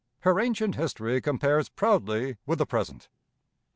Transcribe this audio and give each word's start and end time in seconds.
Her 0.21 0.39
ancient 0.39 0.73
history 0.77 1.21
compares 1.21 1.69
proudly 1.69 2.37
with 2.47 2.57
the 2.57 2.65
present. 2.65 3.07